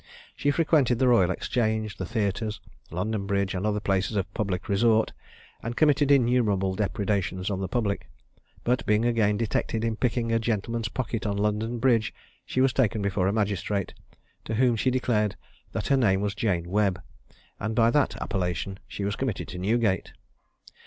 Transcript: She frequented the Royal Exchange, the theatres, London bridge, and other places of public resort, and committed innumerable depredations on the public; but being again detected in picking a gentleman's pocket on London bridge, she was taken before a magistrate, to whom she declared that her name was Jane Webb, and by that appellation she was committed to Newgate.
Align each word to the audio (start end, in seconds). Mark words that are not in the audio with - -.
She 0.35 0.49
frequented 0.49 0.97
the 0.97 1.07
Royal 1.09 1.29
Exchange, 1.29 1.97
the 1.97 2.07
theatres, 2.07 2.59
London 2.89 3.27
bridge, 3.27 3.53
and 3.53 3.67
other 3.67 3.79
places 3.79 4.15
of 4.15 4.33
public 4.33 4.67
resort, 4.67 5.13
and 5.61 5.77
committed 5.77 6.09
innumerable 6.09 6.73
depredations 6.73 7.51
on 7.51 7.59
the 7.59 7.67
public; 7.67 8.09
but 8.63 8.83
being 8.87 9.05
again 9.05 9.37
detected 9.37 9.83
in 9.85 9.95
picking 9.95 10.31
a 10.31 10.39
gentleman's 10.39 10.89
pocket 10.89 11.27
on 11.27 11.37
London 11.37 11.77
bridge, 11.77 12.15
she 12.47 12.61
was 12.61 12.73
taken 12.73 13.03
before 13.03 13.27
a 13.27 13.31
magistrate, 13.31 13.93
to 14.45 14.55
whom 14.55 14.75
she 14.75 14.89
declared 14.89 15.35
that 15.71 15.89
her 15.89 15.97
name 15.97 16.19
was 16.21 16.33
Jane 16.33 16.67
Webb, 16.71 16.99
and 17.59 17.75
by 17.75 17.91
that 17.91 18.19
appellation 18.19 18.79
she 18.87 19.03
was 19.03 19.15
committed 19.15 19.47
to 19.49 19.59
Newgate. 19.59 20.13